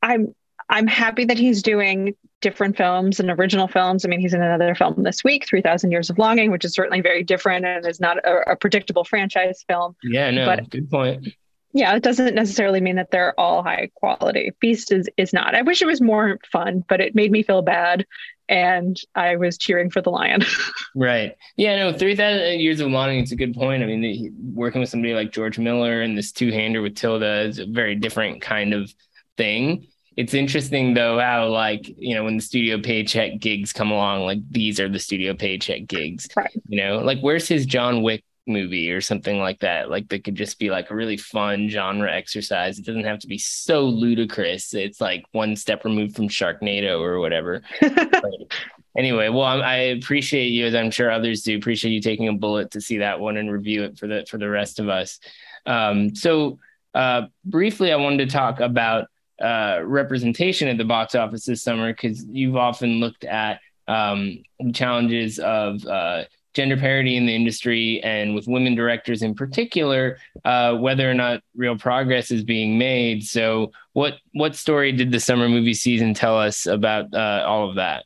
[0.00, 0.34] I'm
[0.70, 4.04] I'm happy that he's doing different films and original films.
[4.04, 7.02] I mean, he's in another film this week, 3000 Years of Longing, which is certainly
[7.02, 9.94] very different and is not a, a predictable franchise film.
[10.02, 11.26] Yeah, no, but good point
[11.72, 14.52] yeah, it doesn't necessarily mean that they're all high quality.
[14.60, 15.54] Beast is is not.
[15.54, 18.06] I wish it was more fun, but it made me feel bad,
[18.48, 20.44] and I was cheering for the lion.
[20.96, 21.36] right.
[21.56, 21.76] Yeah.
[21.76, 21.96] No.
[21.96, 23.20] Three thousand years of longing.
[23.20, 23.82] It's a good point.
[23.82, 27.42] I mean, the, working with somebody like George Miller and this two hander with Tilda
[27.42, 28.92] is a very different kind of
[29.36, 29.86] thing.
[30.16, 34.38] It's interesting though how like you know when the studio paycheck gigs come along, like
[34.50, 36.28] these are the studio paycheck gigs.
[36.36, 36.50] Right.
[36.68, 39.90] You know, like where's his John Wick movie or something like that.
[39.90, 42.78] Like that could just be like a really fun genre exercise.
[42.78, 44.74] It doesn't have to be so ludicrous.
[44.74, 47.62] It's like one step removed from Sharknado or whatever.
[48.96, 51.56] anyway, well, I appreciate you, as I'm sure others do.
[51.56, 54.38] Appreciate you taking a bullet to see that one and review it for the for
[54.38, 55.20] the rest of us.
[55.66, 56.58] Um, so,
[56.94, 59.08] uh, briefly, I wanted to talk about
[59.40, 65.38] uh, representation at the box office this summer because you've often looked at um, challenges
[65.38, 66.24] of uh,
[66.54, 71.42] gender parity in the industry and with women directors in particular, uh, whether or not
[71.56, 73.24] real progress is being made.
[73.24, 77.76] So, what what story did the summer movie season tell us about uh, all of
[77.76, 78.04] that?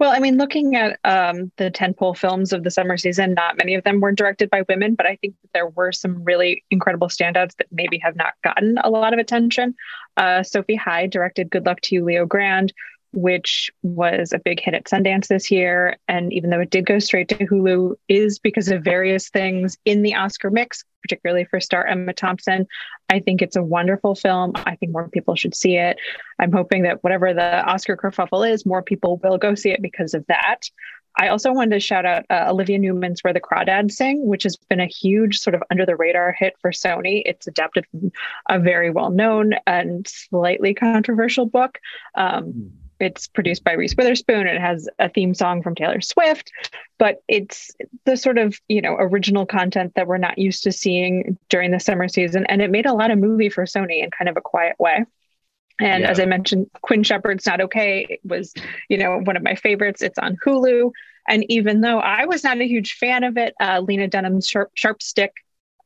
[0.00, 3.74] Well, I mean, looking at um, the tentpole films of the summer season, not many
[3.74, 7.54] of them were directed by women, but I think there were some really incredible standouts
[7.58, 9.74] that maybe have not gotten a lot of attention.
[10.16, 12.72] Uh, Sophie Hyde directed Good Luck to You, Leo Grande,
[13.12, 15.96] which was a big hit at Sundance this year.
[16.08, 20.02] And even though it did go straight to Hulu, is because of various things in
[20.02, 22.66] the Oscar mix, particularly for star Emma Thompson.
[23.08, 24.52] I think it's a wonderful film.
[24.54, 25.98] I think more people should see it.
[26.38, 30.14] I'm hoping that whatever the Oscar kerfuffle is, more people will go see it because
[30.14, 30.70] of that.
[31.18, 34.56] I also wanted to shout out uh, Olivia Newman's Where the Crawdads Sing, which has
[34.56, 37.22] been a huge sort of under the radar hit for Sony.
[37.26, 38.12] It's adapted from
[38.48, 41.78] a very well known and slightly controversial book.
[42.14, 42.70] Um, mm
[43.00, 46.52] it's produced by Reese Witherspoon it has a theme song from Taylor Swift,
[46.98, 47.70] but it's
[48.04, 51.80] the sort of, you know, original content that we're not used to seeing during the
[51.80, 52.46] summer season.
[52.46, 55.04] And it made a lot of movie for Sony in kind of a quiet way.
[55.80, 56.10] And yeah.
[56.10, 58.52] as I mentioned, Quinn Shepard's Not Okay it was,
[58.88, 60.02] you know, one of my favorites.
[60.02, 60.92] It's on Hulu.
[61.28, 64.70] And even though I was not a huge fan of it, uh, Lena Dunham's Sharp,
[64.74, 65.32] Sharp Stick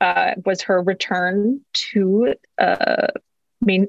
[0.01, 3.09] uh, was her return to uh,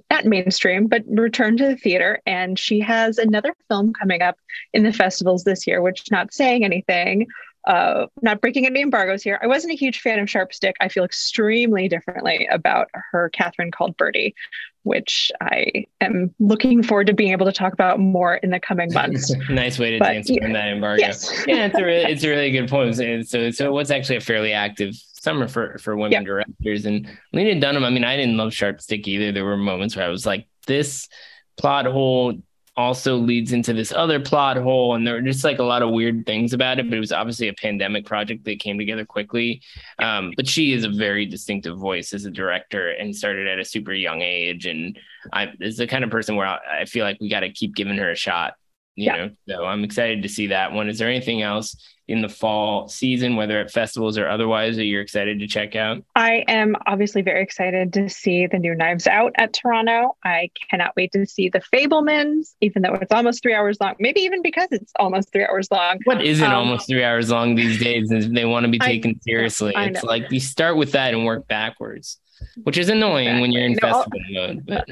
[0.09, 4.37] not mainstream but return to the theater and she has another film coming up
[4.73, 7.27] in the festivals this year which not saying anything
[7.67, 9.39] uh, not breaking any embargoes here.
[9.41, 10.75] I wasn't a huge fan of Sharp Stick.
[10.79, 14.35] I feel extremely differently about her Catherine called Birdie,
[14.83, 18.89] which I am looking forward to being able to talk about more in the coming
[18.93, 19.33] months.
[19.49, 20.47] nice way to but, dance yeah.
[20.47, 21.01] that embargo.
[21.01, 21.43] Yes.
[21.47, 22.95] yeah, it's a really, it's a really good point.
[23.27, 24.95] So, so was actually a fairly active
[25.25, 26.23] summer for for women yep.
[26.23, 26.85] directors.
[26.85, 29.31] And Lena Dunham, I mean, I didn't love Sharp Stick either.
[29.31, 31.09] There were moments where I was like, this
[31.57, 32.35] plot hole
[32.77, 35.91] also leads into this other plot hole and there were just like a lot of
[35.91, 39.61] weird things about it but it was obviously a pandemic project that came together quickly
[39.99, 43.63] um, but she is a very distinctive voice as a director and started at a
[43.63, 44.99] super young age and
[45.31, 47.75] i is the kind of person where i, I feel like we got to keep
[47.75, 48.55] giving her a shot
[48.95, 49.15] you yeah.
[49.15, 50.89] know so i'm excited to see that one.
[50.89, 51.75] Is there anything else
[52.07, 56.03] in the fall season whether at festivals or otherwise that you're excited to check out?
[56.15, 60.15] I am obviously very excited to see the new knives out at toronto.
[60.23, 64.21] I cannot wait to see the Fabelmans, even though it's almost three hours long maybe
[64.21, 65.99] even because it's almost three hours long.
[66.03, 69.11] What isn't um, almost three hours long these days and they want to be taken
[69.11, 72.19] I, seriously it's like you start with that and work backwards
[72.63, 73.41] which is annoying exactly.
[73.41, 74.89] when you're in no, festival mode but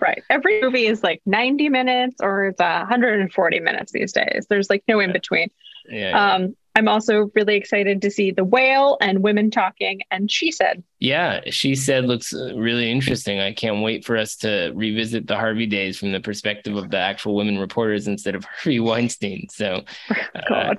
[0.00, 0.22] Right.
[0.30, 4.46] Every movie is like 90 minutes or it's 140 minutes these days.
[4.48, 5.50] There's like no in between.
[5.88, 6.34] Yeah.
[6.34, 10.82] Um, I'm also really excited to see The Whale and Women Talking and She Said.
[11.00, 13.40] Yeah, She Said looks uh, really interesting.
[13.40, 16.96] I can't wait for us to revisit the Harvey days from the perspective of the
[16.96, 19.48] actual women reporters instead of Harvey Weinstein.
[19.50, 19.84] So,
[20.50, 20.74] uh,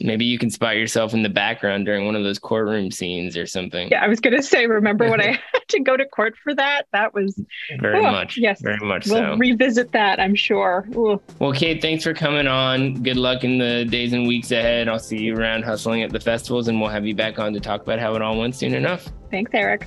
[0.00, 3.46] Maybe you can spot yourself in the background during one of those courtroom scenes or
[3.46, 3.88] something.
[3.90, 6.54] Yeah, I was going to say, remember when I had to go to court for
[6.54, 6.86] that?
[6.92, 7.40] That was
[7.80, 8.36] very oh, much.
[8.36, 9.36] Yes, very much we'll so.
[9.36, 10.86] revisit that, I'm sure.
[10.94, 11.20] Ooh.
[11.38, 13.02] Well, Kate, thanks for coming on.
[13.02, 14.88] Good luck in the days and weeks ahead.
[14.88, 17.60] I'll see you around hustling at the festivals, and we'll have you back on to
[17.60, 19.08] talk about how it all went soon enough.
[19.30, 19.86] Thanks, Eric.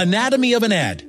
[0.00, 1.08] Anatomy of an ad